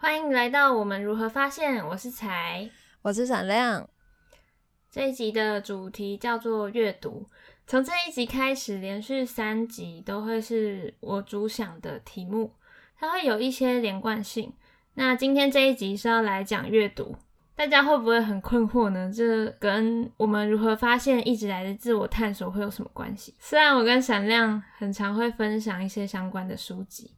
[0.00, 2.70] 欢迎来到我们如何发现，我是才，
[3.02, 3.88] 我是闪亮。
[4.88, 7.28] 这一集的主题叫做阅读。
[7.66, 12.52] 从这一集开始，连续三集都会是我主想的题目，
[12.96, 14.52] 它会有一些连贯性。
[14.94, 17.16] 那今天这一集是要来讲阅读，
[17.56, 19.12] 大家会不会很困惑呢？
[19.12, 23.34] 这跟我们如何发现一直来的自我探索会有什么关系？
[23.40, 27.10] 虽然我跟闪亮很常会分享一些相关的书籍。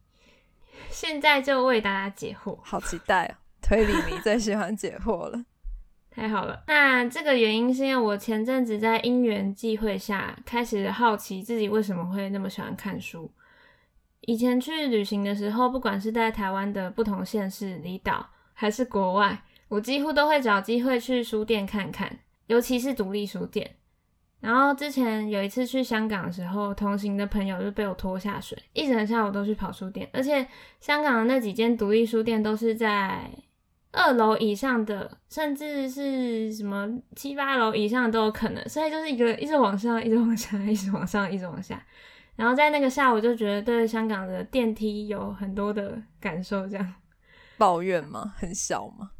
[0.91, 3.35] 现在就为大家解惑，好期待哦！
[3.61, 5.45] 推理迷最喜欢解惑了，
[6.11, 6.65] 太好了。
[6.67, 13.31] 那这个原因是因为我前阵子在因缘际会下，开始好奇自己为什么会那么喜欢看书。
[14.23, 23.77] 以前去旅行的时候，不管是在台湾的不同县市、离岛，还是国外，我几乎都会找机会去书店看看，尤其是独立书店。
[24.41, 30.47] 然后之前有一次去香港的时候，同行的朋友就被我拖下水，一整下午都去跑书店，而且
[30.81, 33.31] 香港的那几间独立书店都是在
[33.93, 41.85] 二楼以上的，甚至是什么七八楼以上都有可能，所以就是一个一直往上，一直往下， 一直往上，一直往下。
[42.37, 46.95] 然后在那个下午就觉得对香港的电梯有很多的感受，这样
[47.59, 48.33] 抱怨吗？
[48.39, 49.11] 很小吗？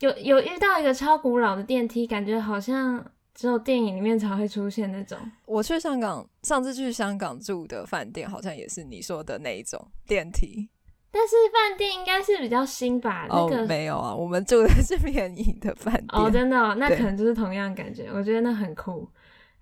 [0.00, 3.12] 有有遇到一个超古老的电梯，感觉好像。
[3.34, 5.18] 只有电影里面才会出现那种。
[5.46, 10.68] 我去香港，上次去香港住的饭店，好像也是你说的那一种电梯。
[11.10, 13.26] 但是饭店应该是比较新吧？
[13.28, 16.06] 那个没有啊，我们住的是 便宜的饭店。
[16.10, 18.08] 哦，真的，那可能就是同样感觉。
[18.12, 19.08] 我觉得那很酷。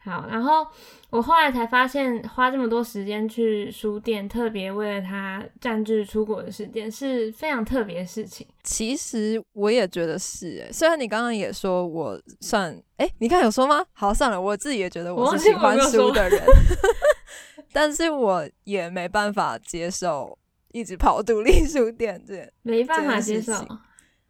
[0.05, 0.67] 好，然后
[1.11, 8.45] 我后来才发现，花这么多时间去书店，特别为了他占据出国的时间，是非常特别的事情。
[8.65, 13.85] 其实我也觉得是，诶，虽然你刚刚也说我算，哎，你看有说吗？
[13.93, 16.43] 好，算了，我自己也觉得我是喜欢书的 人，
[17.73, 20.37] 但是我也没办法接受
[20.73, 23.53] 一直跑独立书店这，没办法接受。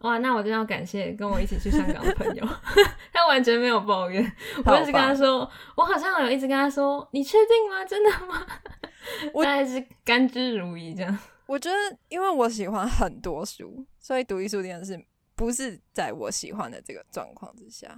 [0.03, 2.45] 哇，那我真要感谢跟我一起去香港的朋友，
[3.13, 4.21] 他完全没有抱怨。
[4.65, 7.85] 我一直跟他说，我好像有一直跟他说，你确定吗？
[7.85, 8.45] 真的吗？
[9.33, 11.19] 我还是甘之如饴这样。
[11.47, 11.77] 我觉得，
[12.09, 15.01] 因为我喜欢很多书，所以独立书店是
[15.37, 17.97] 不是在我喜欢的这个状况之下？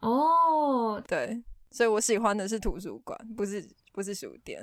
[0.00, 4.62] 哦，对，所以我喜欢的是图书馆，不是不是书店。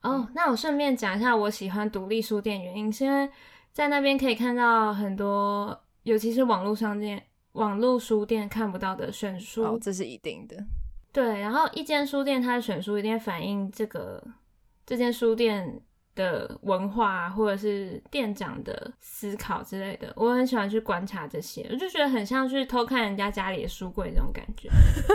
[0.00, 3.28] 哦，那我顺便讲一下我喜欢独立书店原因，是因为
[3.70, 5.78] 在那边可以看到很多。
[6.02, 7.22] 尤其是网络商店、
[7.52, 10.56] 网络书店看不到的选书，这是一定的。
[11.12, 14.22] 对，然后一间书店它的选书一定反映这个
[14.86, 15.80] 这间书店
[16.14, 20.12] 的文化，或者是店长的思考之类的。
[20.16, 24.70] 我很喜欢去观察这些，我就觉得很像去偷看人家家里的书柜这种感觉，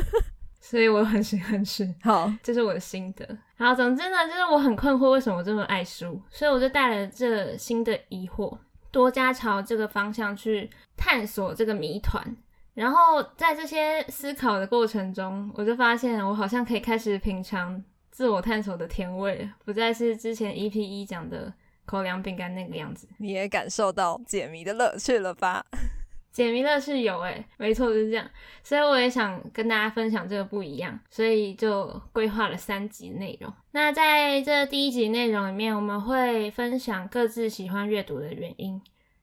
[0.59, 1.93] 所以我很喜欢去。
[2.03, 3.25] 好，这是我的心得。
[3.57, 8.57] 好，总之呢，就是我很困惑为什么这么爱书，所以我就带了这新的疑惑。
[8.95, 12.25] 多加朝这个方向去探索这个谜团，
[12.73, 21.53] 然后在这些思考的过程中，我就发现我好像可以开始品尝自我探索的甜味，不再是之前 EP 一讲的
[21.85, 23.05] 口粮饼干那个样子。
[23.17, 25.65] 你也感受到解谜的乐趣了吧？
[26.35, 28.29] 解谜乐是有诶，没错就是这样，
[28.61, 33.49] 所以我也想跟大家分享这个不一样，所以就规划了三集内容。
[33.71, 38.81] 那在这第一集内容里面，我们会分享各自喜欢阅读的原因。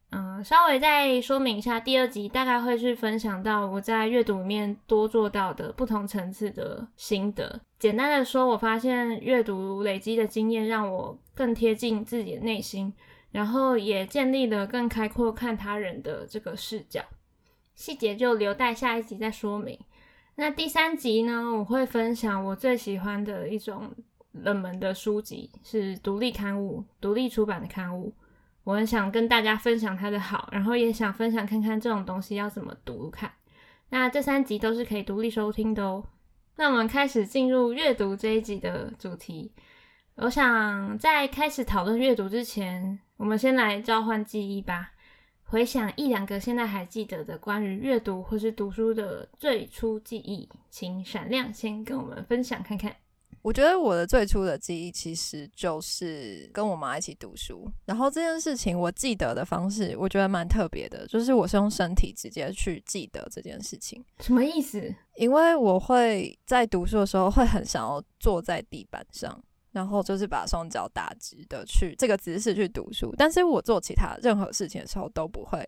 [0.08, 7.60] 嗯，稍微再说明一下，第二集大概会去分享到我在阅读里面多做到的不同层次的心得。
[7.78, 12.94] 简单的说，我发现阅读累积的经验让我更贴近自己的内心。
[13.32, 17.02] 然后也建立了更开阔看他人的这个视角，
[17.74, 19.78] 细节就留待下一集再说明。
[20.34, 23.90] 那第三集呢，我会分享我最喜欢的一种
[24.32, 28.14] 冷门的书籍，是独立刊物、独立出版的刊物。
[28.64, 33.30] 我很想跟大家分享它的好，然后也想分享看看这种东西要怎么读看。
[33.88, 36.04] 那这三集都是可以独立收听的哦。
[36.56, 39.52] 那我们开始进入阅读这一集的主题。
[40.14, 43.00] 我想在开始讨论阅读之前。
[43.22, 44.90] 我们先来召唤记忆吧，
[45.44, 52.92] 回想一两个现在还记得的关于阅读或是读书的最初记忆，请闪亮先跟我们分享看看。
[53.40, 64.04] 我觉得我的最初的记忆其实就是跟我妈一起读书，然后这件事情我记得的方式，我觉得蛮特别的，就是我是用身体直接去记得这件事情。
[64.18, 64.92] 什么意思？
[65.14, 69.40] 因为我会在读书的时候会很想要坐在地板上。
[69.72, 75.66] 然后就是把双脚打直的去这个姿势去读书，但是我做其他任何事情的时候都不会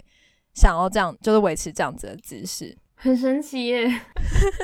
[0.54, 3.88] 想要这样，就是维持这样子的姿势， 很神奇耶。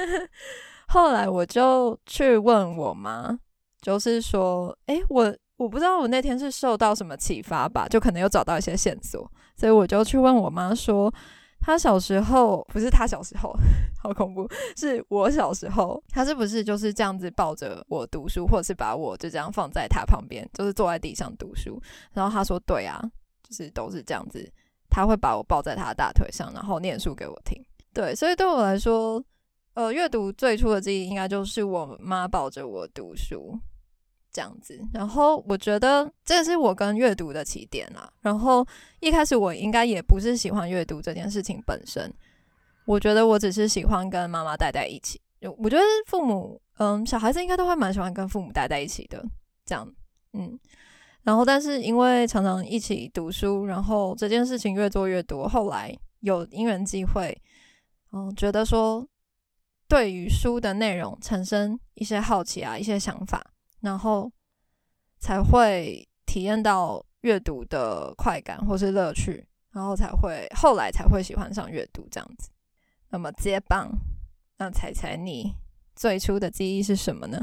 [0.88, 3.38] 后来我就去问我妈，
[3.80, 11.12] 就是说，诶，我我不知道我那天是受到什么启发吧，就可能又找到一些线索，所以我就去问我妈说，
[11.60, 13.54] 他小时候不是他小时候，
[14.02, 21.80] 好恐怖，是我小时候，他是不是就是这样子抱着我读书，或者是把我就这样放在他旁边，就是坐在地上读书？
[22.12, 23.00] 然后他说，对啊，
[23.42, 24.50] 就是都是这样子，
[24.88, 27.62] 他会把我抱在他的大腿上，然后念书给我听。
[27.92, 29.22] 对，所以对我来说，
[29.74, 33.58] 呃，阅读最初的记忆应该就是我妈抱着我读书
[34.32, 34.80] 这样子。
[34.92, 38.10] 然后我觉得这是我跟阅读的起点啦。
[38.20, 38.66] 然后
[39.00, 42.12] 一开始我应该也不是喜欢阅读这件事情本身，
[42.84, 45.20] 我觉得我只是喜欢跟妈妈待在一起。
[45.58, 49.24] 我觉得父母，嗯，小孩子应该都会蛮喜欢跟父母待在一起的，
[49.64, 49.90] 这样，
[50.32, 50.58] 嗯。
[51.22, 57.36] 然后但是因为常常一起读书，然后这件事情越做越多，后来有因缘机会。
[58.12, 59.06] 嗯，觉得说
[59.86, 63.40] 对于书的内容产生一些好奇啊，一些想法，
[63.80, 64.30] 然后
[65.18, 72.50] 才会体验到阅读的快感或是乐趣，然后才会后来才会喜欢上阅读这样子。
[73.10, 73.90] 那么接棒，
[74.58, 75.54] 那彩彩你
[75.94, 77.38] 最初的记忆是什么呢？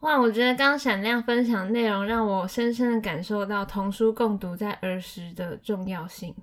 [0.00, 6.34] 哇，我觉得刚闪亮分享内容让我深深的感受到童书共读在儿时的重要性。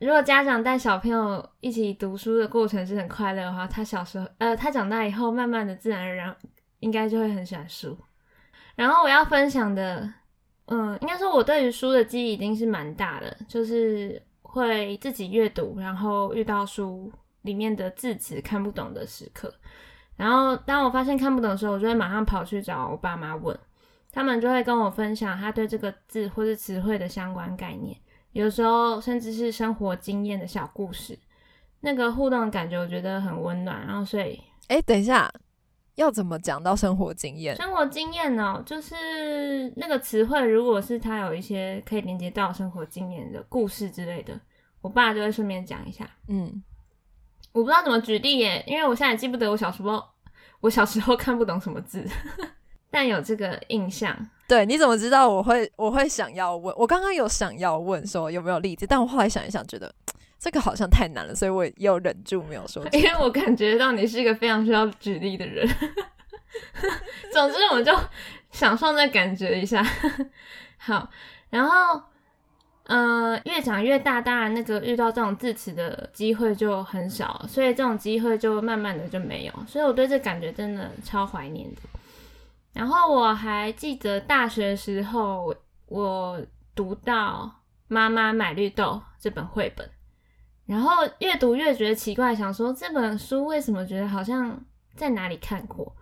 [0.00, 6.36] 如果家长带小朋友一起读书的过程是很快乐的话，他小时候，呃，他长大以后，慢慢的自然而然
[6.80, 7.96] 应该就会很喜欢书。
[8.76, 10.08] 然后我要分享的，
[10.66, 17.10] 嗯，应该说我对于书的记忆已经是蛮大的，就是会自己阅读，然后遇到书
[17.42, 19.52] 里面的字词看不懂的时刻，
[20.16, 23.58] 然后当我发现看不懂的时候，我就会马上跑去找我爸妈问，
[24.12, 27.96] 他们就会跟我分享他对这个字或是词汇的相关概念。
[28.32, 31.18] 有时候甚至是生活经验的小故事，
[31.80, 33.86] 那个互动的感觉我觉得很温暖。
[33.86, 34.38] 然后所以，
[34.68, 35.32] 哎，等一下，
[35.96, 37.56] 要怎么讲到生活经验？
[37.56, 44.38] 生活经验呢，就是那个词汇，如果是他有一些可以连接到生活经验的故事之类的，
[44.80, 46.08] 我爸就会顺便讲一下。
[46.28, 46.62] 嗯，
[47.52, 50.02] 我不知道怎么举例耶，因为我现在记不得我小时候，
[50.60, 52.06] 我小时候看不懂什么字。
[52.88, 54.16] 但有这个印象，
[54.48, 56.74] 对，你怎么知道我会我会想要问？
[56.78, 59.92] 我刚刚有想要问说有没有例子，但我后来想一想，觉得
[60.38, 62.86] 这个好像太难了，所以我又忍住没有说。
[62.92, 65.66] 因为我感觉到你是一个非常需要举例的人。
[67.32, 67.92] 总之，我就
[68.50, 69.84] 享受那感觉一下。
[70.78, 71.10] 好，
[71.50, 72.00] 然后
[72.84, 79.52] 呃，越长越大，当然那个遇到这种字词的机会就很少，所以这种机会就慢慢的就没有。
[79.66, 81.80] 所以我对这感觉真的超怀念的。
[82.72, 85.54] 然后我还记得大学时候，
[85.86, 86.40] 我
[86.74, 87.50] 读到
[87.88, 88.84] 《妈妈买绿豆》
[89.18, 89.90] 这本绘本，
[90.66, 90.90] 然后
[91.20, 94.62] 越读越觉得奇怪，想说这本书为什么觉得好像
[94.94, 95.94] 在哪里看过？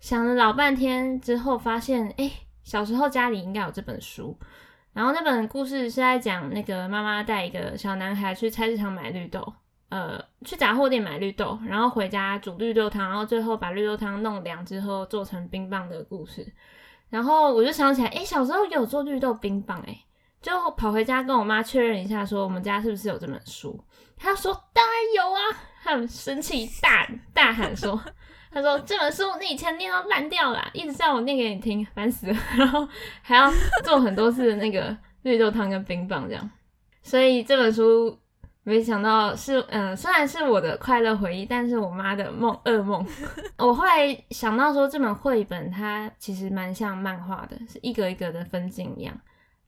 [0.00, 2.30] 想了老半天之后，发现哎，
[2.62, 4.38] 小时候家里应该有这本书。
[4.92, 9.52] 然后那本故事是在讲那个妈妈带一个小男孩去菜市场买绿豆。
[9.88, 16.50] 呃，去杂货店买绿豆，然后回家煮绿豆汤，然后最后把绿豆汤弄凉之后做成冰棒的故事。
[17.10, 19.94] 然后我就想起来，哎，小时候有做绿豆冰棒，哎，
[20.40, 23.78] 就跑回家跟我妈确认一下，说我们家是不是有这本书？
[24.22, 25.40] 他说当然有啊，
[25.82, 28.00] 他很生气，大大喊说，
[28.52, 32.88] 他说这本书你以前念到烂掉了，一直叫我念给你听，烦死了，然后
[33.20, 33.52] 还要
[33.82, 36.50] 做很多次那个绿豆汤跟冰棒这样，
[37.02, 38.18] 所以这本书。
[38.64, 43.04] 没想到是，嗯，虽然是我的快乐回忆，但是我妈的梦噩梦。
[43.58, 49.12] 我后来想到说，这本绘本它其实蛮像漫画的，是一格一格的分镜一样。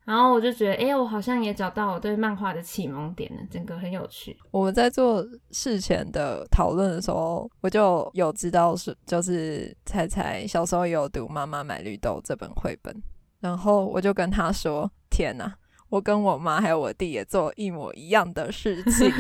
[0.05, 4.37] 然后我就觉得，哎，我好像也找到我对漫画的启蒙点了，整个很有趣。
[4.51, 12.95] 我们在做事前的讨论的时候，我就有知道是，就是彩彩小时候有读《妈妈买绿豆》这本绘本，
[13.41, 15.55] 然后我就跟他说：“天哪！”
[15.91, 19.11] 我跟我妈还有我弟也做一模一样的事情。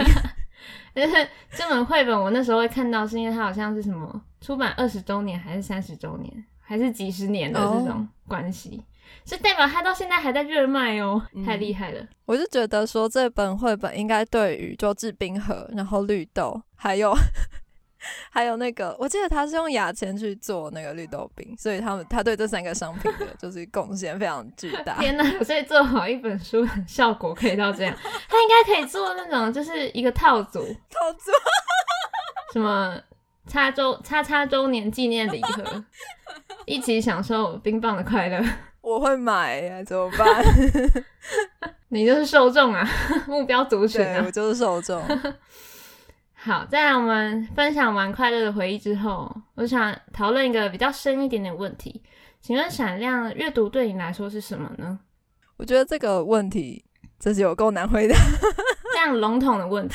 [0.92, 1.14] 但 是
[1.52, 8.82] 这本绘本我那时候会看到，是因为它好像是什么出版二十周年，还是三十周年，还是几十年的这种关系，
[9.25, 12.06] 所以代表它到现在还在热卖哦，太厉害了。
[12.26, 17.14] 我就觉得说这本绘本应该对于就制冰盒，然后绿豆，还有。
[18.28, 24.99] 还有那个，我记得他是用牙签去做那个绿豆冰，所以他们他对这三个商品的 就是贡献非常巨大。
[24.99, 25.25] 天哪！
[25.42, 27.96] 所以做好一本书效果可以到这样，
[28.28, 31.32] 他应该可以做那种就是一个套组， 套组，
[32.52, 32.94] 什么
[33.46, 35.82] 叉周叉叉周年纪念礼盒，
[36.66, 38.44] 一起享受冰棒的快乐。
[38.84, 40.44] 我会买呀，怎么办？
[41.88, 42.86] 你就是受众啊，
[43.26, 45.02] 目标族群啊，我就是受众。
[46.34, 52.02] 好，在我们分享完快乐的回忆之后，我想讨论一个比较深一点点问题。
[52.42, 55.00] 请问闪亮，阅读对你来说是什么呢？
[55.56, 56.84] 我觉得这个问题
[57.18, 58.14] 真是有够难回答。
[58.92, 59.94] 这样笼统的问题，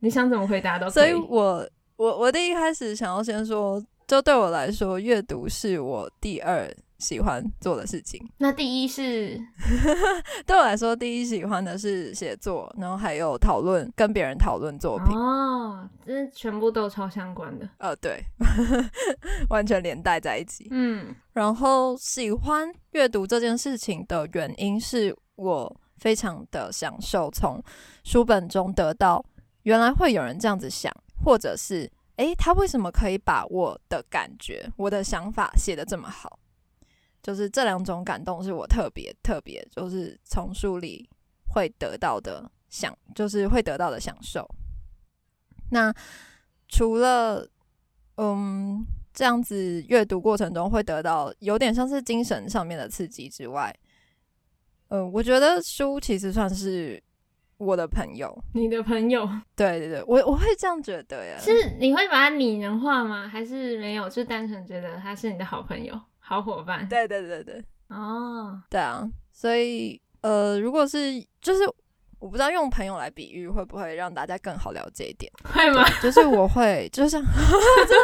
[0.00, 0.92] 你想怎么回答都可以。
[0.92, 1.64] 所以我
[1.96, 6.68] 我我第一开始想要先说，就对我来说，阅读是我第二。
[6.98, 9.40] 喜欢做的事情，那第一是
[10.46, 18.22] 对我来说，第一喜欢的是写作，然后还有讨论，跟别人讨论作品哦，这全部都超相关的，呃，对，
[19.50, 20.68] 完全连带在一起。
[20.70, 27.62] 嗯，然后喜欢阅读这件事情的原因是我非常的享受从
[28.04, 29.24] 书本中得到
[29.62, 30.92] 原来会有人这样子想，
[31.24, 36.38] 或者是诶，他为什么可以把我的感觉、我的想法写得这么好？
[37.26, 41.10] 就是这两种感动是我特别特别，就是从书里
[41.52, 44.48] 会得到的享，就是会得到的享受。
[45.72, 45.92] 那
[46.68, 47.44] 除了
[48.16, 53.76] 嗯这样子阅读过程中会得到有点像是精神上面的刺激之外，
[54.90, 57.02] 嗯，我觉得书其实算是
[57.56, 61.36] 我的朋友，你的朋友，对对对，我我会这样觉得呀。
[61.40, 63.26] 是你会把它拟人化吗？
[63.26, 64.08] 还是没有？
[64.08, 66.00] 就单纯觉得他是你的好朋友？
[66.28, 71.62] 好伙伴，对对对对，哦，对啊，所以呃，如果是就是
[72.18, 75.84] 我不知道用朋友来比喻会不会让大家更好了解一点，会吗？
[76.02, 77.38] 就是我会，就像真的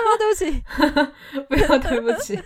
[0.06, 0.16] 吗？
[0.18, 0.62] 对不起，
[1.48, 2.40] 不要对不起。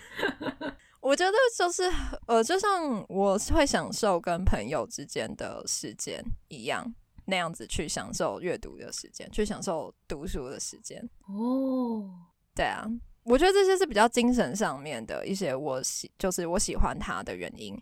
[1.01, 1.85] 我觉得就是
[2.27, 6.91] 呃，就像我会享受跟朋友之间的时间一样，
[7.27, 11.07] 那样子去享受阅读的时间，去享受读书的时间。
[11.29, 12.09] 哦，
[12.55, 12.89] 对啊。
[13.27, 17.77] 我觉得这些是比较精神上面的一些我喜，就是我喜欢他的原因。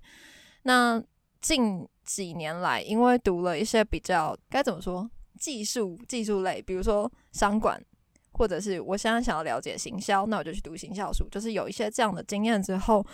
[0.62, 1.02] 那
[1.42, 5.08] 近几年来，因为读了一些比较该怎么说
[5.38, 7.78] 技术技术类，比如说商管，
[8.32, 11.28] 或者是我现在想要了解行销，那我就去读行销书。
[11.28, 13.04] 就是有一些这样的经验之后，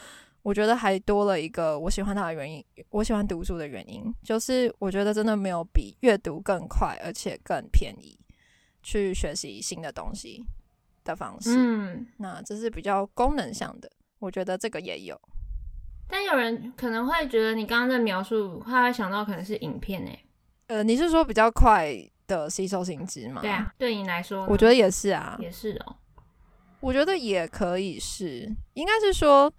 [0.43, 2.65] 我觉得还多了一个我喜欢他的原因。
[2.91, 8.17] 我喜欢读书的原因，就是我觉得真的没有比阅读更快，而且更便宜
[8.85, 10.45] 去学习新的东西。
[11.11, 13.91] 的方式，嗯，那这是比较功能上的，
[14.21, 15.21] 我觉得这个也有。
[16.09, 20.25] 但有人可能会觉得你刚刚的描述，他会想到可能是影片诶。
[20.69, 21.93] 呃，你是说比较快
[22.27, 23.41] 的吸收性质吗？
[23.41, 25.97] 对啊，对你来说，我觉得也是啊，也是哦。
[26.81, 29.53] 我觉得也可以是，应该是说，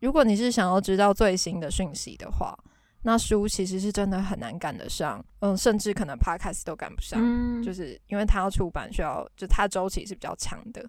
[0.00, 2.58] 如果你是想要知道最新的讯息的话。
[3.02, 7.18] 那书其实是真的很难赶得上，嗯，甚至可能 podcast 都赶不上，
[7.62, 10.88] 就是因为它要出版需要，就它周期是比较长的。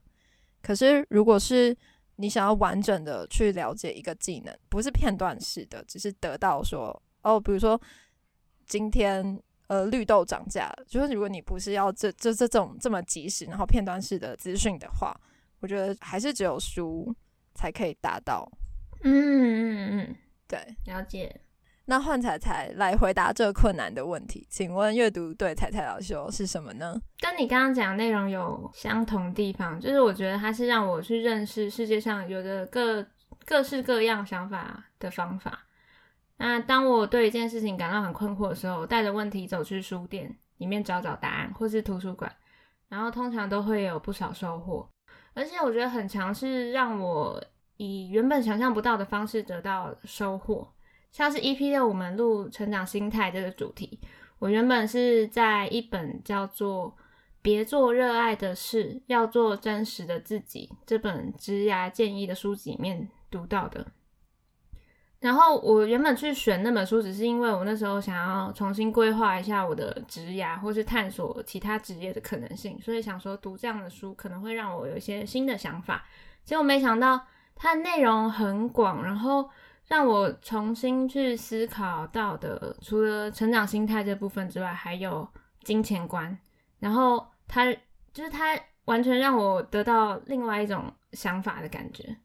[0.62, 1.75] 可是如果是
[2.18, 7.80] 你想要完整的去了解一个技能，不是片段式的，只是得到说，哦，比如说
[8.68, 15.18] 今天呃绿豆涨价，就是如果你不是要这这这种这么及时然后片段式的资讯的话，
[15.62, 17.15] 我觉得还是只有书
[17.56, 18.51] 才可以达到。
[19.03, 20.15] 嗯嗯嗯，
[20.48, 21.41] 对，了解。
[21.91, 26.95] 那换彩彩来回答这困难的问题，请问阅读对彩彩来说是什么呢？
[27.19, 33.05] 跟你刚刚讲内容有相同地方，就是我觉得它是让我去认识世界上有的各
[33.43, 35.65] 各式各样想法的方法。
[36.38, 42.31] 那当我对一件事情感到很困惑的时候，带着问题走去书店里面找找答案，或是图书馆，
[42.88, 44.88] 然后通常都会有不少收获。
[45.33, 47.43] 而且我觉得很强是让我
[47.75, 50.65] 以原本想象不到的方式得到收获。
[51.12, 54.00] 像是 EP 六，我们录成长心态这个主题，
[54.39, 56.88] 我原本是在一本叫做
[57.41, 63.86] 《别做热爱的事，要做真实的自己》这本职涯建议的书籍里面读到的。
[65.20, 76.06] 然后我原本去选那本书，只是因为我那时候想要重新规划一下我的职涯，或是探索其他职业的可能性，所以想说读这样的书可能会让我有一些新的想法。
[76.46, 79.50] 结果没想到它的内容很广，然后。
[79.91, 85.27] 让我重新去思考到的，除了成长心态这部分之外，还有
[85.63, 86.38] 金钱观。
[86.79, 87.65] 然后他
[88.13, 92.15] 就是他，完全让我得到另外一种想法的感觉。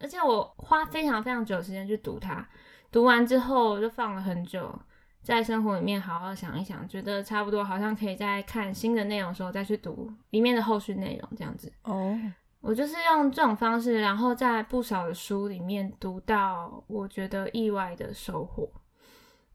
[0.00, 2.48] 而且我花非常非常久时间去读它，
[2.90, 4.74] 读完之后就放了很久，
[5.20, 11.70] 在生活里面好好想一想，觉得差不多，好像可以在看新的内容的时候再去读里面的后续内容，这样子。
[11.82, 12.18] 哦。
[12.64, 18.66] 我就是用这种方式，然后在不少的书里面读到我觉得意外的收获。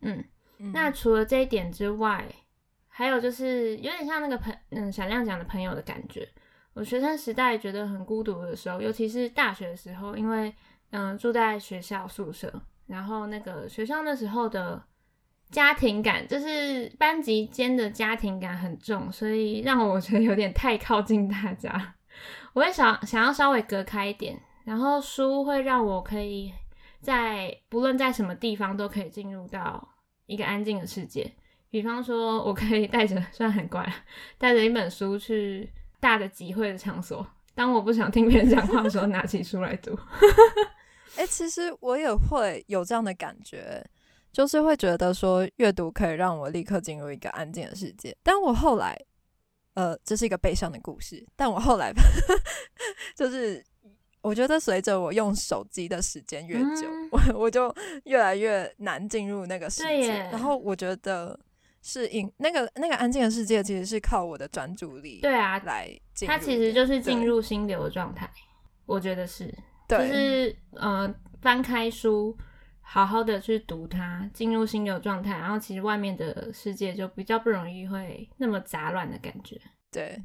[0.02, 0.24] 嗯，
[0.74, 2.24] 那除了这一点之外，
[2.88, 6.30] 还有就是有点像那个朋嗯闪亮讲的朋友的感觉。
[6.76, 10.54] 我学生时代觉得很孤独的时候，尤其是大学的时候，因为
[10.92, 14.80] 嗯住在学校宿舍，然后那个学校那时候的
[15.50, 21.96] 家庭感，就是班级间的家庭感很重，所以让我觉得有点太靠近大家。
[22.54, 26.54] 我会想想要稍微隔开一点，然后书会让我可以
[27.02, 29.88] 在不论在什么地方都可以进入到
[30.26, 31.32] 一个安静的世界，
[31.70, 33.88] 比方说，我可以带着，虽然很怪，
[34.38, 37.26] 带着一本书去大的集会的场所，
[37.56, 39.98] 当我不想听别人讲话的时候，拿起书来读。
[41.18, 43.84] 哎，其实我也会有这样的感觉，
[44.32, 48.16] 就是会觉得说阅读可以让我立刻进入一个安静的世界。
[48.24, 48.98] 但我后来，
[49.74, 51.26] 呃，这是一个悲伤的故事。
[51.36, 51.92] 但我后来
[53.16, 53.64] 就是
[54.22, 57.74] 我觉得随着我用手机的时间越久，我我就
[58.06, 60.10] 越来越难进入那个世界。
[60.32, 61.40] 然后我觉得
[61.82, 65.20] 是因那个那个安静的世界其实是靠我的专注力。
[65.22, 65.90] 对啊，来
[66.28, 68.30] 它其实就是进入心流的状态。
[68.86, 69.54] 我觉得是。
[69.88, 71.12] 就是呃，
[71.42, 72.38] 翻开书，
[72.92, 79.62] 好好的去读它，进入心流状态，然后其实外面的世界就比较不容易会那么杂乱的感觉。
[79.92, 80.20] 对，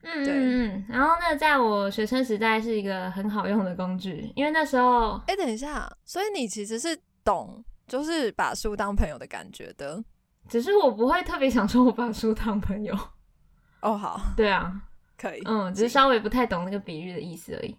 [0.00, 0.86] 嗯嗯嗯。
[0.88, 10.02] 然后那在我学生时代是一个很好用的工具，因为那时候，哎，等一下，所以你其实是懂，就是把书当朋友的感觉的，
[10.48, 12.98] 只是我不会特别想说我把书当朋友。
[13.82, 14.72] 哦，好，对啊，
[15.18, 17.76] 可以，嗯，只是稍微不太懂那个比喻的意思而已。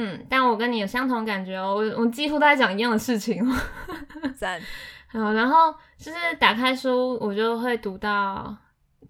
[0.00, 3.44] 嗯，但我跟你有相同感觉哦，我我几乎都在讲一样的事情。
[4.36, 4.60] 赞，
[5.10, 8.56] 好，然后就是打开书，我就会读到，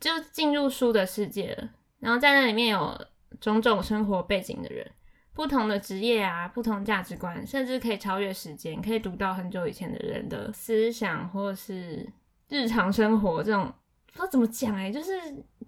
[0.00, 1.68] 就进入书的世界了。
[2.00, 2.99] 然后在那里面有
[3.38, 4.90] 种种生活背景的人，
[5.35, 12.11] 不同的职业啊，不同价值观，甚至可以超越时间，可以读到很久以前的人的思想或者是
[12.49, 13.66] 日常生活这种，
[14.07, 15.12] 不知道怎么讲哎，就是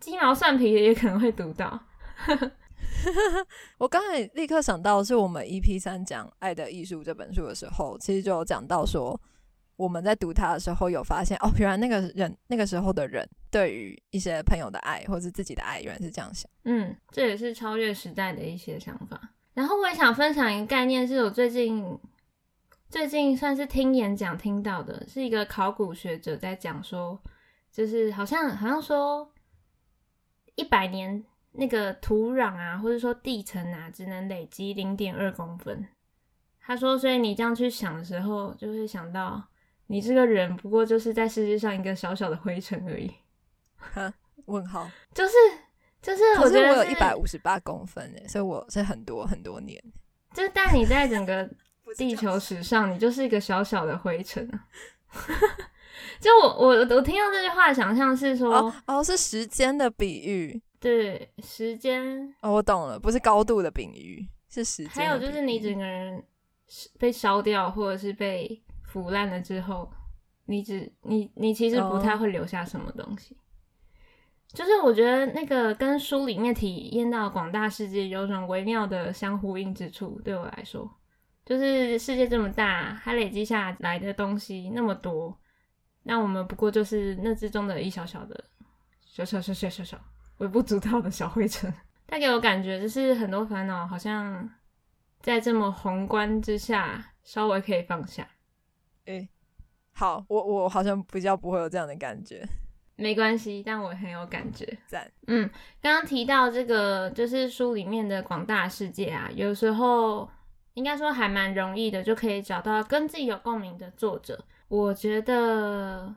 [0.00, 1.78] 鸡毛蒜皮也可能会读到。
[3.78, 9.18] 我刚才立刻想到，是我们 EP 三讲《爱的艺术》这本书的时候，其实就有讲到说，
[9.76, 16.50] 我们在读它的时候有发现，哦，原来那个人那个时候的人对于一些朋友的爱，或是自己的爱，原来是这样想。
[16.64, 19.18] 嗯，这也是超越时代的一些想法。
[19.54, 21.98] 然后我也想分享一个概念，是我最近
[22.88, 27.18] 最近算是听演讲听到的，是一个考古学者在讲说，
[27.72, 29.32] 就是好像好像说
[30.54, 31.24] 一百年。
[31.52, 35.86] 那个土壤啊，或者说地层啊，只能累积零点二公分。
[36.60, 39.42] 他说，所以你这样去想的时候，就会想到
[39.88, 43.12] 你这个人不过就是在世界上一个小小的灰尘而已。
[44.46, 45.34] 问号，就是
[46.00, 49.82] 就是，可是我有一百五十八公分诶，所以我是很多很多年。
[50.32, 51.48] 就是但你在整个
[51.98, 54.64] 地球史上，你就是一个小小的灰尘啊。
[56.20, 60.62] 就我我我听到这句话，想象是说，哦，是时间的比喻。
[60.80, 64.90] 对时间哦，我懂了，不是高度的比喻，是时间。
[64.90, 66.24] 还有就是你整个人
[66.98, 69.92] 被烧掉，或者是被腐烂了之后，
[70.46, 73.36] 你只你你其实不太会留下什么东西。
[74.48, 80.90] 就是我觉得那个跟书里面体验到广大世界有种微妙的相呼应之处，对我来说，
[81.44, 85.38] 就是世界这么大，它累积下来的东西那么多，
[86.04, 88.44] 那我们不过就是那之中的一小小的
[89.04, 90.00] 小小小小小小。
[90.40, 91.72] 微不足道的小灰尘，
[92.06, 94.50] 带给我感觉就是很多烦恼好像
[95.20, 98.26] 在这么宏观之下稍微可以放下。
[99.04, 99.28] 诶，
[99.92, 102.42] 好，我我好像比较不会有这样的感觉。
[102.96, 104.78] 没关系，但我很有感觉。
[104.86, 105.10] 赞。
[105.26, 105.48] 嗯，
[105.80, 110.28] 刚刚提到这个就是书里面的广大世界啊，有时候
[110.74, 114.42] 应该说还蛮容易的，就可以找到跟自己有共鸣的作者。
[114.68, 116.14] 我觉得。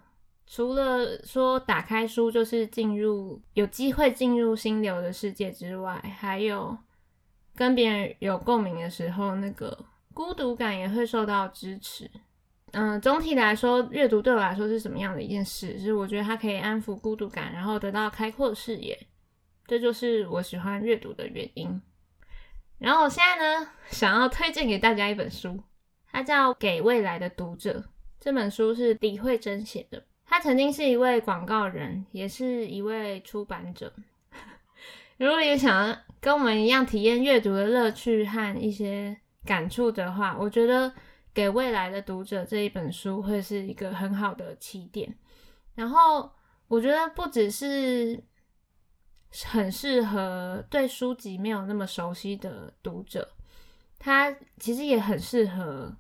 [0.55, 6.77] 除了说打开书就是进入有机会进入心流的世界之外，还有
[7.55, 9.75] 跟别人有共鸣的时候，那个
[10.13, 12.07] 孤独感也会受到支持。
[12.73, 15.79] 嗯，总体来说，阅读对我来说是什么样的一件事？
[15.79, 19.07] 是我觉得它可以安抚孤独感，然后得到开阔视野，
[19.65, 21.81] 这就是我喜欢阅读的原因。
[22.77, 25.63] 然后我现在呢，想要推荐给大家一本书，
[26.11, 27.79] 它叫《给未来的读者》。
[28.19, 30.03] 这本书是李慧珍写的。
[30.33, 33.93] 他曾经是一位广告人，也是一位出版者。
[35.17, 39.15] 如果也想跟我们一样体验阅读的乐趣和一些
[39.45, 40.91] 感触的话，我觉得
[41.35, 45.15] 给未来的读者这一本书会是一个很好的起点。
[45.75, 46.31] 然后，
[46.67, 48.23] 我觉得不只是
[49.51, 53.35] 很适合对书籍没有那么熟悉的读者，
[53.99, 55.95] 它其实也很适合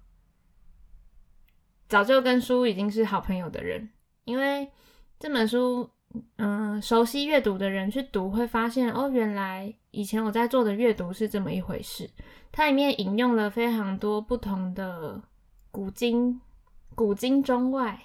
[1.87, 3.91] 早就跟书已经是好朋友的人。
[4.25, 4.71] 因为
[5.19, 5.89] 这本书，
[6.37, 12.09] 嗯，熟悉阅读的人去读会发现，哦，原来以前我在做的阅读是这么一回事。
[12.51, 15.21] 它里面引用了非常多不同的
[15.71, 16.39] 古今、
[16.95, 17.99] 古今中外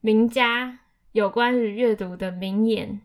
[0.00, 0.80] 名家
[1.12, 3.00] 有关于阅读的名言，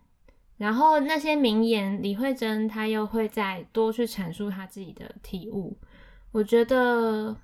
[0.58, 5.78] 然后那些名言，李慧珍她又会再多去阐述她自己的体悟。
[6.32, 7.38] 我觉得。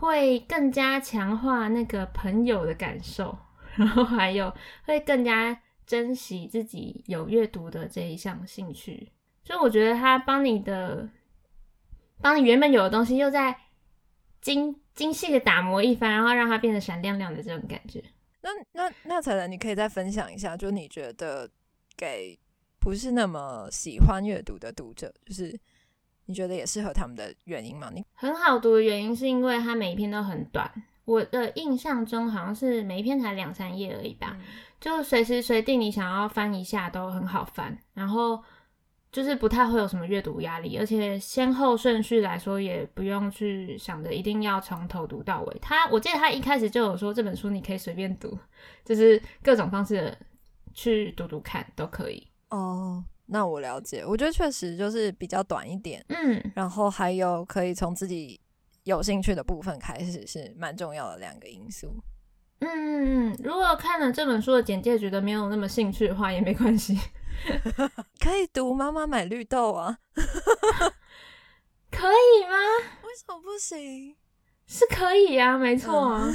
[0.00, 3.38] 会更加强化那个朋友的感受，
[3.76, 4.52] 然后还有
[4.84, 9.12] 会更加珍惜自己有阅读的这一项兴趣。
[9.44, 11.08] 就我觉得他帮你的，
[12.20, 13.54] 帮你原本有的东西又在
[14.40, 18.02] 精精细的打磨一番，然后让它变得闪亮亮的这种感觉。
[18.42, 21.50] 那那那彩人，你可以再分享一下，就你觉得
[21.96, 22.38] 给
[22.78, 25.58] 不是那么喜欢阅读的读者，就是
[26.30, 27.90] 你觉得也适合他们的原因吗？
[27.92, 30.70] 你很好读的原因是因为它每一篇都很短，
[31.04, 34.36] 我的印象中好像是每一篇才两三页而已吧，
[34.80, 38.40] 就随时随地你想要翻一下都很好翻，然后
[39.10, 45.58] 就是不太会有什么阅读压力，而且先后顺序来说也不用去想着一定要从头读到尾。
[45.60, 48.38] 他我记得他一开始就有说这本书你可以随便读，
[48.84, 50.16] 就是各种方式
[50.72, 52.24] 去读读看都可以。
[52.50, 58.40] 哦，那我了解，我觉得确实就是比较短一点，嗯，然后还有可以从自己
[58.84, 62.02] 有兴趣的部分开始，是蛮重要的两个因素。
[62.62, 66.98] 嗯如果看了这本书的简介觉得没有那么兴趣的话，也没关系。
[68.20, 69.98] 可以读妈妈买绿豆啊？
[71.90, 72.56] 可以吗？
[73.02, 74.14] 为什么不行？
[74.66, 76.28] 是可以啊，没错啊，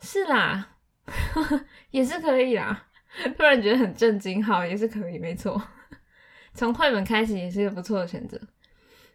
[0.00, 0.76] 是啦，
[1.90, 2.88] 也是可以啦。
[3.36, 5.60] 突然觉得很震惊，好，也是可以，没错。
[6.54, 8.38] 从绘本开始也是一个不错的选择。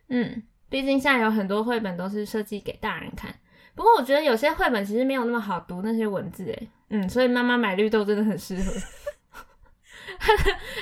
[0.09, 3.33] 嗯，毕竟现在有很多绘本都是设计给大人看，
[3.75, 8.71] 不过我觉得有些绘本其实没有那么好读那些文字，诶，嗯，所以妈妈买绿豆真的很适合。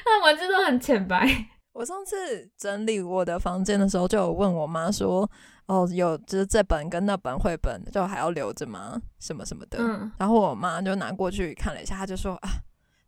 [0.05, 1.27] 那文字都很浅白。
[1.73, 5.29] 我上次整理我的房间的时候，就有问我妈说
[5.67, 9.01] ：“哦，有就是这本跟那本绘本，就还要留着吗？
[9.19, 12.49] 什么什么的。”嗯，然后我妈就拿过去看了一下，她就说：“啊，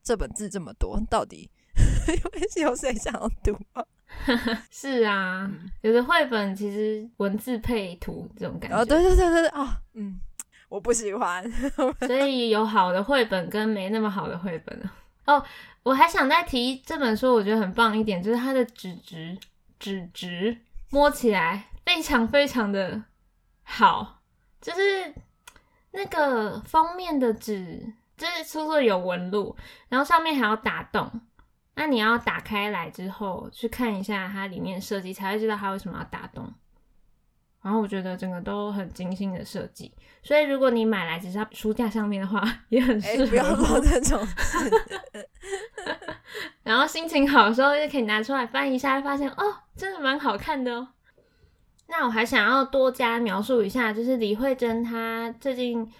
[0.07, 1.49] 这本字这么多，到底
[2.61, 3.83] 有谁想要读吗？”
[4.71, 8.77] 是啊，有的绘本其实文字配图这种感觉。
[8.77, 10.17] 哦，对对对对对啊，嗯，
[10.69, 11.43] 我不喜欢。
[12.07, 14.89] 所以有好的绘本跟没那么好的绘本
[15.25, 15.43] 哦。
[15.83, 19.37] 我还想再提这本书，我觉得很棒一点，就是它的纸质，
[19.77, 20.57] 纸质
[20.89, 23.03] 摸起来非常非常的
[23.63, 24.21] 好，
[24.61, 25.13] 就是
[25.91, 29.55] 那个封面的纸，就是粗粗有纹路，
[29.89, 31.21] 然后上面还要打洞，
[31.75, 36.51] 那你要打开来之后去看一下它里面设计，才会知道它为什么要打洞。
[37.61, 43.27] 然后我觉得整个都很精心的设计，所以如果你买来只是书架上面的话， 也很适合。
[43.27, 44.25] 不要做这种。
[46.63, 50.87] 然后心情好的时候就可以拿出来翻一下，发现哦，真的蛮好看的哦。
[51.87, 55.91] 那我还想要多加描述一下，就是李慧珍她最近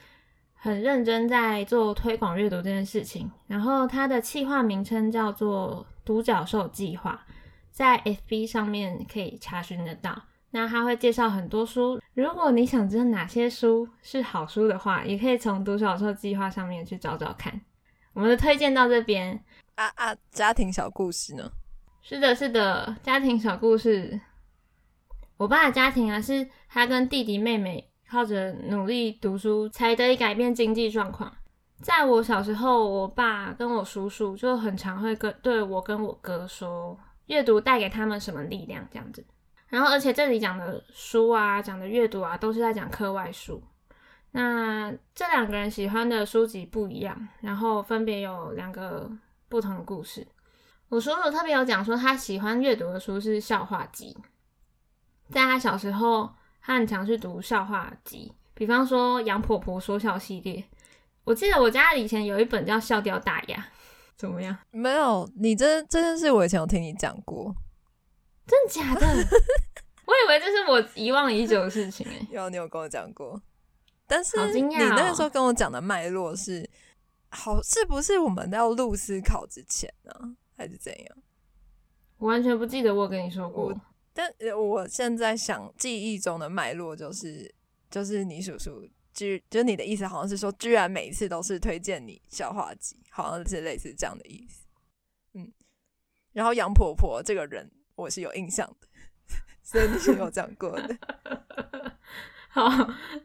[0.67, 7.25] 很认真在做推广阅读这件事情，然后它的企划名称叫做“独角兽计划”，
[7.71, 10.23] 在 FB 上面可以查询得到。
[10.51, 17.61] 那他会介绍很多书，如果你想知道哪些书是好书的话，也可以从独角兽计划上面去找找看。
[18.11, 19.41] 我们的推荐到这边
[19.75, 21.49] 啊啊，家庭小故事呢？
[22.01, 24.19] 是的，是的，家庭小故事。
[25.37, 31.31] 我爸的家庭啊，是他跟弟弟妹妹靠着努力读书才得以改变经济状况。
[31.81, 39.23] 在我小时候，我爸跟我叔叔就很常会跟对我跟我哥说，阅读带给他们什么力量这样子。
[39.67, 43.61] 然后，而且这里讲的书啊，讲的阅读啊，都是在讲课外书。
[44.31, 49.11] 那这两个人喜欢的书籍不一样，然后分别有两个
[49.49, 50.25] 不同的故事。
[50.89, 54.17] 我叔叔特别有讲说，他喜欢阅读的书是笑话集。
[55.29, 56.33] 在他小时候，
[56.67, 60.61] 他很常去读笑话集，比方说《杨婆婆说笑》系列。
[61.23, 63.57] 我记得我家以前有一本叫《笑掉大牙》，
[64.17, 64.57] 怎么样？
[64.71, 67.55] 没有，你这这件事我以前有听你讲过。
[68.45, 69.07] 真的假的？
[70.05, 72.27] 我以为这是我遗忘已久的事情哎。
[72.29, 73.41] 有，你有跟我讲过，
[74.05, 76.69] 但是你那个时候跟我讲的脉络是，
[77.29, 80.11] 好是不是我们要录思考之前呢，
[80.57, 81.17] 还是怎样？
[82.17, 83.73] 我完全不记得我跟你说过。
[84.17, 87.53] 但我现在想记忆中的脉络就是，
[87.91, 94.65] 就是你叔叔居，就你的意思好像是说，居然每一次都是推荐你笑话集，好像是类似这样的意思。
[95.33, 95.51] 嗯，
[96.33, 97.69] 然后杨婆婆这个人。
[97.97, 98.87] 我是有印象的，
[99.63, 100.97] 所以你是有讲过的。
[102.47, 102.69] 好，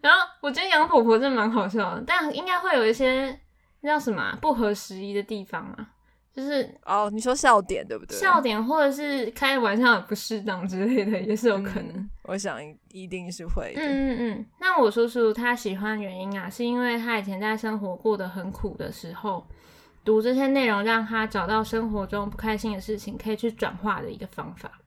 [0.00, 3.38] 然后我觉得杨婆婆真的蛮好笑的，但应该会有一些
[3.82, 5.94] 叫什么不合时宜的地方啊，
[6.34, 8.16] 就是哦，你说笑点对不对？
[8.16, 12.10] 笑点或者是开玩笑不适当之类的，也是有可能。
[12.22, 12.58] 我想
[12.90, 13.74] 一定是会。
[13.76, 14.46] 嗯嗯嗯。
[14.58, 19.46] 那我叔叔他喜欢原因啊，是因为他以前在生活过得很苦的时候。
[20.04, 24.80] 读这些内容，让他找到生活中不开心的事情可以去转化的一个方法。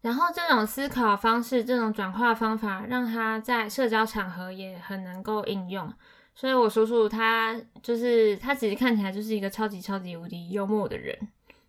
[0.00, 5.92] 然后这种思考方式，这种转化方法，让他在社交场合也很能够应用。
[6.34, 11.16] 所以我叔叔他就是他其实看起来就是一个超级超级无敌幽默的人，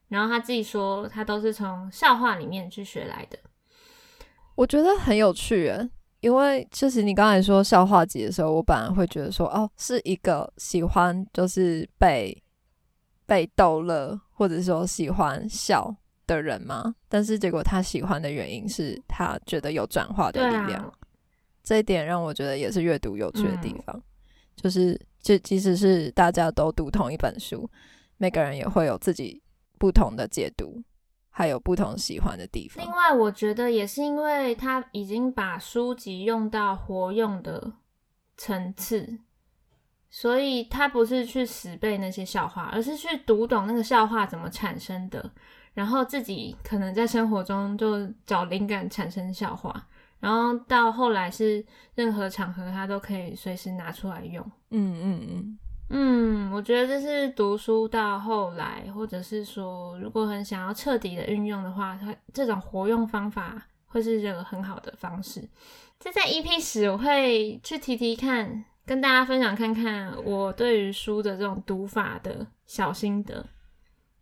[0.08, 3.38] 然后他自己说他都是从笑话里面去学来的。
[4.56, 5.90] 我觉得很有趣诶，
[6.22, 12.42] 因为就是你刚才说笑话集的时候，我本来会觉得说哦，是一个喜欢就是被
[13.26, 15.96] 被逗乐，或者说喜欢笑。
[16.28, 16.96] 的人吗？
[17.08, 20.92] 但是结果他喜欢的原因是他觉得有转化的力量，
[21.64, 24.02] 这一点让我觉得也是阅读有趣的地方。
[24.56, 27.70] 就是就即使是大家都读同一本书，
[28.18, 29.42] 每个人也会有自己
[29.78, 30.84] 不同的解读，
[31.30, 32.84] 还有不同喜欢的地方。
[32.84, 37.74] 另外，我觉得也是因为他已经把书籍用到活用的
[38.38, 39.20] 层次，
[40.10, 45.32] 所以他不是去死背那些笑话，而是去读懂那个笑话怎么产生的。
[45.74, 49.86] 然后自己可能在生活中就找灵感产生笑话，
[50.20, 54.44] 然后到后来是任何场合他都可以随时拿出来用。
[54.72, 65.48] 嗯嗯嗯嗯，我觉得这是读书到后来，或者是说如果很想要彻底的运用的话，它这种活用方法会是这个很好的方式。
[66.00, 73.46] 这在 EP 十我会去提提看，跟大家分享看看我对于书的这种读法的小心得，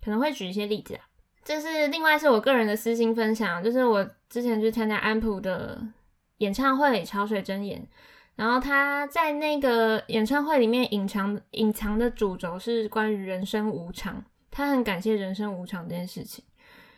[0.03, 1.01] 可能会举一些例子啊。
[1.43, 5.81] 这是另外是我个人的私心分享，就是我之前去参加安普的
[6.37, 7.81] 演唱会《潮水真言》，
[8.35, 16.43] 然后他在那个演唱会里面隐藏隐藏的主轴是关于人生无常，他很感谢人生无常这件事情。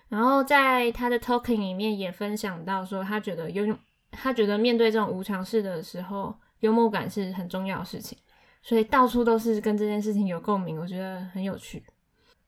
[0.07, 3.75] 然后在他的 talking 里面也分享到说，他觉得幽
[4.11, 8.15] 他觉得面对这种无常事的时候，幽默感是很重要的事情，
[8.61, 11.83] 所以到处都是跟这件事情有共鸣，我觉得很有趣。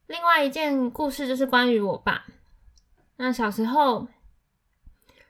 [0.07, 2.25] 另外一件故事就是关于我爸。
[3.17, 4.07] 那小时候，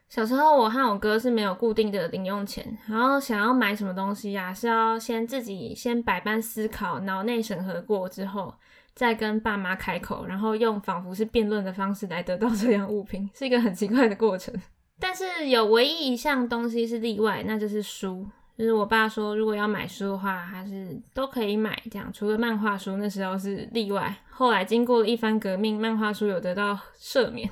[0.08, 8.54] 小时候我和我哥是没有固定的零用钱，然后想要买什么东西呀，是要先自己先百般思考，脑内审核过之后，
[8.94, 14.54] 再跟爸妈开口，然后用仿佛是辩论的方式来得到这样物品，是一个很奇怪的过程。
[15.00, 18.28] 但是有唯一一项东西是例外，那就是书。
[18.58, 21.80] 就是我爸说，如果要买书的话，还是都可以买。
[21.92, 24.16] 这样，除了漫画书，那时候是例外。
[24.32, 27.48] 后来经过了一番革命，漫画书有得到赦免。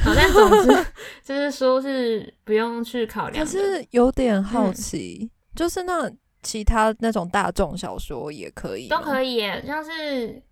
[0.00, 0.86] 好，但总之，
[1.24, 3.42] 就是说是不用去考量。
[3.42, 6.10] 可是有点好奇，就是那
[6.42, 10.42] 其他那种大众小说也可以，都可以，像是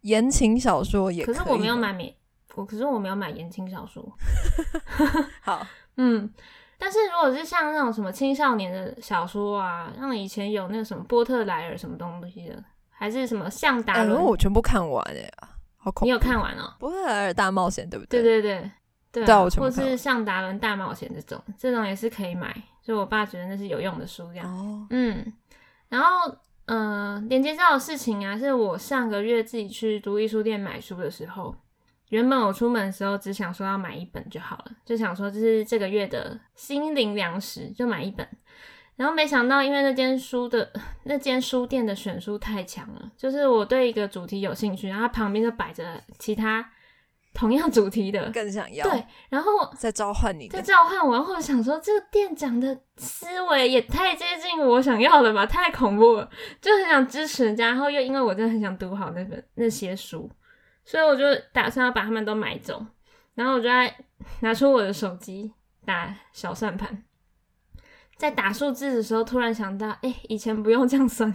[0.00, 1.22] 言情小说也。
[1.22, 2.14] 可是我没有买免，
[2.54, 4.02] 我可是我没有买言情小说。
[5.42, 5.66] 好，
[5.98, 6.32] 嗯。
[6.82, 15.32] 但是如果是像那种什么青少年的小说啊，像以前有那个什么波特莱尔什么东西的，还是什么像达伦，我全部看完哎，
[15.76, 16.04] 好恐！
[16.04, 16.74] 你有看完哦？
[16.80, 18.20] 波特莱尔大冒险对不对？
[18.20, 18.70] 对对
[19.12, 22.52] 对对，或是像达伦大冒险这种，这种也是可以买。
[22.82, 24.52] 所以我爸觉得那是有用的书，这样。
[24.52, 25.32] 哦，嗯，
[25.88, 31.54] 然后嗯，连接到的事情啊，是我上个月自己去独立书店买书的时候。
[32.12, 38.28] 原本我出门的时候只想说要买一本就好了，就想说这是这个月的心灵粮食，就买一本。
[38.96, 40.70] 然后没想到，因为那间书的
[41.04, 45.82] 那间书店的选书太强了，就是我对一个主题有兴趣，然后旁边就摆着
[46.18, 46.62] 其他
[47.32, 48.86] 同样主题的，更想要。
[48.86, 51.14] 对，然后在召唤你，在召唤我。
[51.14, 56.28] 然后想说，这个店长的思维也太接近我想要的吧，太恐怖了，
[56.60, 57.68] 就很想支持人家。
[57.68, 60.30] 然后又因为我真的很想读好那本那些书。
[60.84, 62.84] 所以我就打算要把他们都买走，
[63.34, 63.96] 然后我就在
[64.40, 65.52] 拿出我的手机
[65.84, 67.04] 打小算盘，
[68.16, 71.34] 在打数字的时候突然想到，哎，以前不用这样算，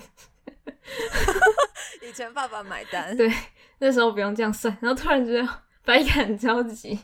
[2.03, 3.31] 以前爸爸买单，对，
[3.79, 5.47] 那时候不用这样算，然后突然觉得
[5.83, 6.99] 百感交集，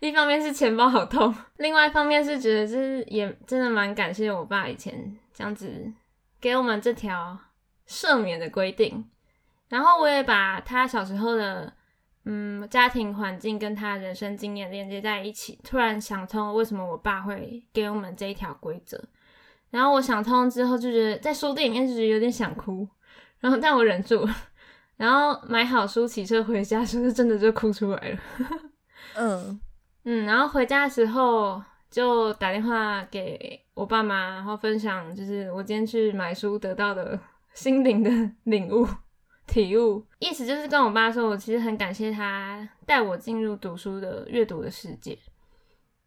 [0.00, 5.92] 一方面是钱包好痛，另外一方面是觉得就是也真的蛮感谢我爸以前这样子
[6.40, 7.38] 给我们这条
[7.88, 9.10] 赦免的规定。
[9.70, 11.72] 然后我也把他小时候的
[12.26, 19.02] 嗯家庭环境跟他人生经验连接在一起，突然想通为什么我爸会给我们这一条规则。
[19.70, 22.86] 然后我想通之后，就觉得在书店里面就觉得有点想哭，
[23.38, 24.28] 然后但我忍住。
[24.96, 28.18] 然后买好书，骑车回家，是不是真的就哭出来了？
[29.14, 29.60] 嗯
[30.04, 37.18] 嗯，然后回家的时候就打电话给我爸妈，然后分享就是我今天去买书得到的
[37.54, 38.10] 心灵的
[38.44, 38.86] 领悟。
[39.50, 45.18] 体悟意思就是跟我爸说，我其实很感谢他带我进入读书的阅读的世界。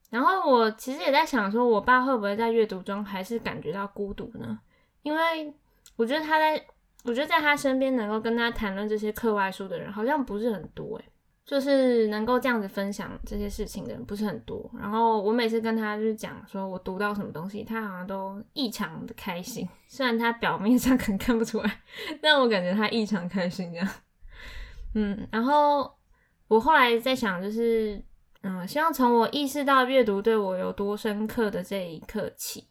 [0.10, 4.58] 然后我其实也在想，说我爸会不会在阅读中还是感觉到孤独呢？
[5.01, 5.53] 因为
[5.97, 6.65] 我觉得他在，
[7.03, 11.06] 我觉得在他身边能够跟他谈论这些课外书的人好像不是很多诶。
[11.45, 14.69] 就是能够这样子分享这些事情的人不是很多。
[14.79, 19.67] 然后我每次跟他就是讲说我读到什么东西，他好像都异常的开心。
[19.88, 21.82] 虽然他表面上可能看不出来，
[22.21, 23.88] 但我感觉他异常开心这样。
[24.95, 25.91] 嗯，然后
[26.47, 28.01] 我后来在想，就是
[28.41, 32.67] 嗯，希望从我意识到阅读对我有多深刻的这一刻起。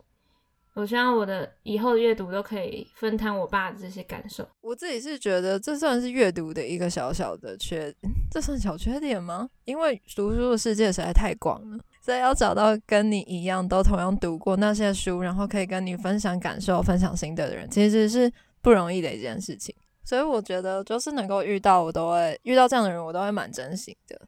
[0.74, 4.46] 我希望我的以后的阅读都可以分摊我爸的这些感受。
[4.62, 7.94] 我自己是觉得这算是阅读的一个小小的缺，
[8.30, 9.48] 这算小缺点吗？
[9.64, 18.32] 因为读书的世界实在太广了，所以要找到跟你一样都同样读过那些书，然后可以跟你分享感受、分享心得的人，其实是
[18.62, 19.74] 不容易的一件事情。
[20.04, 24.20] 所以我觉得，就是能够遇到，我都会遇到这样的人，我都会蛮珍惜的。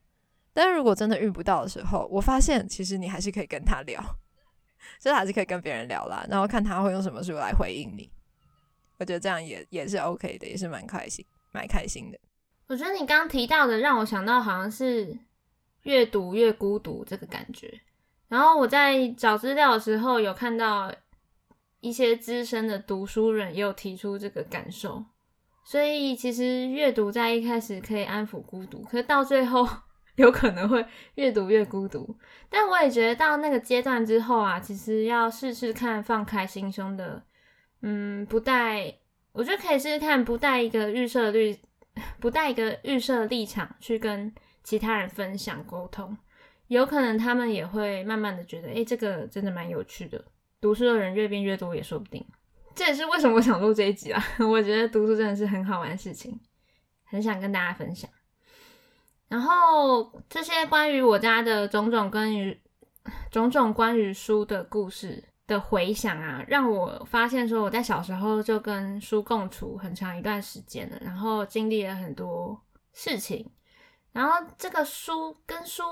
[0.53, 4.01] 但如果真的遇不到的时候，我发现其实你还是可以跟他聊。
[4.99, 8.11] 这还是可以跟别人聊啦，然后看他会用什么书来回应你。
[8.99, 12.19] 我觉得这样也也是 OK 的，也是蛮开心、蛮开心的。
[12.67, 15.19] 我觉得你刚刚提到的让我想到好像是
[15.83, 17.81] 越读越孤独这个感觉。
[18.29, 20.93] 然后我在找资料的时候有看到
[21.81, 25.05] 一些资深的读书人也有提出这个感受，
[25.65, 29.69] 所以其实阅读在一开始可以安抚孤独，可是到最后。
[30.17, 30.85] 有可能会
[31.17, 32.17] 越读越孤独，
[32.49, 37.23] 但我也觉得到那个阶段之后啊，其实要试试看放开心胸的，
[37.83, 38.95] 嗯，不带，
[39.33, 41.59] 我觉得可以试试看不带一个预设立，
[42.21, 46.17] 不带一个预设立场去跟其他人分享沟通，
[46.69, 50.25] 有可能他们也会慢慢的觉得，哎，这个真的蛮有趣的，
[50.61, 52.25] 读书的人越变越多也说不定。
[52.77, 56.41] 这也是为什么我想录这一集啊， 我觉得读书真的是很好玩的事情，
[57.05, 58.09] 很想跟大家分享。
[59.35, 62.57] 然后这些关于我家的种种关于
[63.33, 73.51] 种种关于书的故事的回想啊，让我发现说我在小时候就跟书共处很长一段时间了，然后经历了很多事情，
[74.13, 75.83] 然后这个书跟书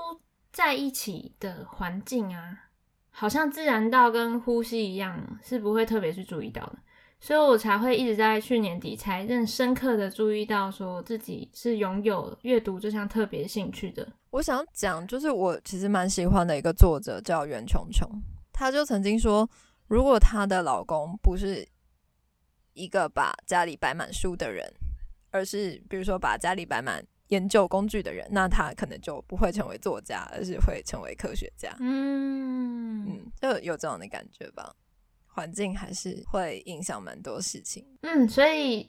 [0.53, 2.69] 在一起的环境啊，
[3.09, 6.77] 好像自然到跟呼吸一样，是不会特别去注意到的。
[7.23, 14.05] 所以我才会一直在去年底才更深刻的注意到，说自己是拥有阅读这项特别兴趣的。
[14.31, 18.09] 我想讲，就是我其实蛮喜欢的一个作者叫袁琼琼，
[18.51, 19.49] 她就曾经说，
[19.87, 21.65] 如果她的老公不是
[22.73, 24.69] 一个把家里摆满书的人，
[25.31, 31.73] 而是比如说把家里摆满研究工具的人，那他可能就不会成为作家，而是会成为科学家。
[31.79, 34.75] 嗯嗯，就有这样的感觉吧。
[35.33, 37.85] 环境还是会影响蛮多事情。
[38.01, 38.87] 嗯，所以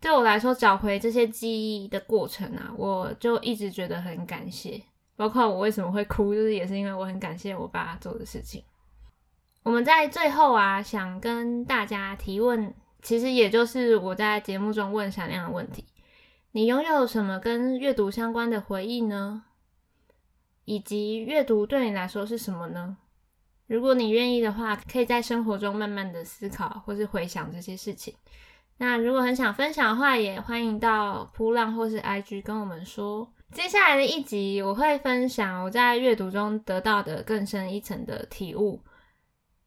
[0.00, 4.80] 对我来说，找回这些记忆的过程啊，我就一直觉得很感谢。
[5.16, 8.62] 包括我为什么会哭，就是也是因为我很感谢我爸做的事情。
[9.62, 15.84] 我们在最后啊，想跟大家提问，其实也就是我在节目中问闪亮的问题：
[16.52, 19.44] 你拥有什么跟阅读相关的回忆呢？
[20.64, 22.96] 以及阅读对你来说是什么呢？
[23.66, 28.14] 如果你愿意的话，可以在生活中慢慢的思考或是回想这些事情。
[28.76, 33.32] 那如果很想分享的话，也欢迎到扑浪或是 IG 跟我们说。
[33.52, 38.80] 接下来的一集，我会分享我在阅读中得到的更深一层的体悟。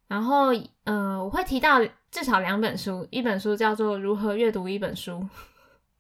[0.07, 0.47] 然后，
[0.83, 1.79] 呃，我会提到
[2.12, 5.12] 至少两本书，一本书叫做《如何阅读一本书》，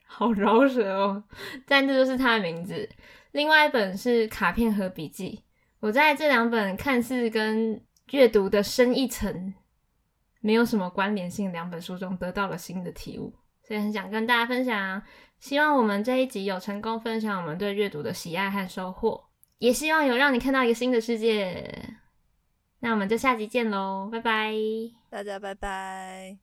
[0.05, 1.23] 好饶舌哦，
[1.65, 2.89] 但这就是它的名字。
[3.31, 5.41] 另外一本是《卡片和笔记》。
[5.79, 9.53] 我在这两本看似跟阅读的深一层
[10.41, 15.01] 没有什么关联性两本书中得到了新的体悟，所以很想跟大家分享。
[15.39, 19.23] 希望我们这一集有成功分享我们对阅读的喜爱和收获，
[19.59, 21.71] 也希望有让你看到一个新的世界。
[22.79, 24.53] 那我们就下集见喽，拜拜，
[25.09, 26.35] 大家拜拜。